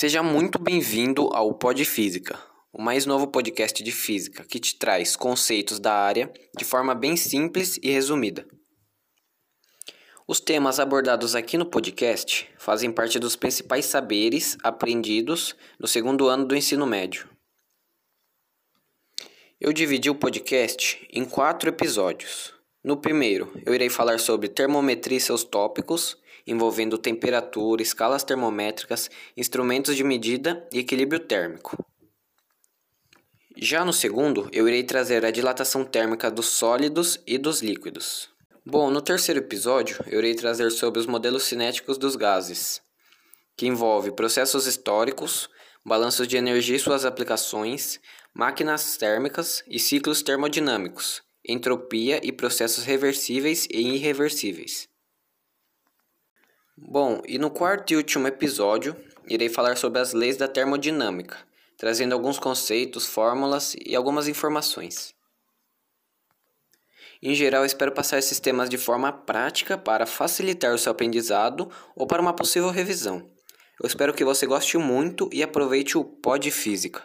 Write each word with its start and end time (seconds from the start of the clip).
Seja 0.00 0.22
muito 0.22 0.60
bem-vindo 0.60 1.22
ao 1.32 1.52
Pod 1.52 1.84
Física, 1.84 2.38
o 2.72 2.80
mais 2.80 3.04
novo 3.04 3.26
podcast 3.26 3.82
de 3.82 3.90
física 3.90 4.44
que 4.44 4.60
te 4.60 4.78
traz 4.78 5.16
conceitos 5.16 5.80
da 5.80 5.92
área 5.92 6.32
de 6.56 6.64
forma 6.64 6.94
bem 6.94 7.16
simples 7.16 7.80
e 7.82 7.90
resumida. 7.90 8.46
Os 10.24 10.38
temas 10.38 10.78
abordados 10.78 11.34
aqui 11.34 11.58
no 11.58 11.66
podcast 11.66 12.48
fazem 12.58 12.92
parte 12.92 13.18
dos 13.18 13.34
principais 13.34 13.86
saberes 13.86 14.56
aprendidos 14.62 15.56
no 15.80 15.88
segundo 15.88 16.28
ano 16.28 16.46
do 16.46 16.54
ensino 16.54 16.86
médio. 16.86 17.28
Eu 19.60 19.72
dividi 19.72 20.08
o 20.08 20.14
podcast 20.14 21.08
em 21.12 21.24
quatro 21.24 21.70
episódios. 21.70 22.54
No 22.82 22.96
primeiro, 22.96 23.52
eu 23.66 23.74
irei 23.74 23.88
falar 23.88 24.20
sobre 24.20 24.48
termometria 24.48 25.18
e 25.18 25.20
seus 25.20 25.42
tópicos, 25.42 26.16
envolvendo 26.46 26.96
temperatura, 26.96 27.82
escalas 27.82 28.22
termométricas, 28.22 29.10
instrumentos 29.36 29.96
de 29.96 30.04
medida 30.04 30.66
e 30.72 30.78
equilíbrio 30.78 31.20
térmico. 31.20 31.76
Já 33.56 33.84
no 33.84 33.92
segundo, 33.92 34.48
eu 34.52 34.68
irei 34.68 34.84
trazer 34.84 35.24
a 35.24 35.32
dilatação 35.32 35.84
térmica 35.84 36.30
dos 36.30 36.46
sólidos 36.46 37.20
e 37.26 37.36
dos 37.36 37.60
líquidos. 37.60 38.30
Bom, 38.64 38.90
no 38.90 39.02
terceiro 39.02 39.40
episódio, 39.40 39.98
eu 40.06 40.20
irei 40.20 40.34
trazer 40.34 40.70
sobre 40.70 41.00
os 41.00 41.06
modelos 41.06 41.42
cinéticos 41.42 41.98
dos 41.98 42.14
gases, 42.14 42.80
que 43.56 43.66
envolve 43.66 44.12
processos 44.12 44.66
históricos, 44.66 45.50
balanços 45.84 46.28
de 46.28 46.36
energia 46.36 46.76
e 46.76 46.78
suas 46.78 47.04
aplicações, 47.04 47.98
máquinas 48.32 48.96
térmicas 48.96 49.64
e 49.66 49.80
ciclos 49.80 50.22
termodinâmicos, 50.22 51.22
entropia 51.48 52.20
e 52.22 52.30
processos 52.30 52.84
reversíveis 52.84 53.66
e 53.70 53.80
irreversíveis. 53.80 54.88
Bom, 56.76 57.22
e 57.26 57.38
no 57.38 57.50
quarto 57.50 57.92
e 57.92 57.96
último 57.96 58.28
episódio, 58.28 58.94
irei 59.26 59.48
falar 59.48 59.76
sobre 59.76 59.98
as 60.00 60.12
leis 60.12 60.36
da 60.36 60.46
termodinâmica, 60.46 61.38
trazendo 61.76 62.12
alguns 62.12 62.38
conceitos, 62.38 63.06
fórmulas 63.06 63.74
e 63.84 63.96
algumas 63.96 64.28
informações. 64.28 65.14
Em 67.20 67.34
geral, 67.34 67.64
espero 67.64 67.90
passar 67.90 68.18
esses 68.18 68.38
temas 68.38 68.68
de 68.68 68.78
forma 68.78 69.12
prática 69.12 69.76
para 69.76 70.06
facilitar 70.06 70.72
o 70.72 70.78
seu 70.78 70.92
aprendizado 70.92 71.68
ou 71.96 72.06
para 72.06 72.22
uma 72.22 72.32
possível 72.32 72.70
revisão. 72.70 73.28
Eu 73.82 73.86
espero 73.86 74.14
que 74.14 74.24
você 74.24 74.46
goste 74.46 74.78
muito 74.78 75.28
e 75.32 75.42
aproveite 75.42 75.98
o 75.98 76.04
Pod 76.04 76.48
Física. 76.50 77.02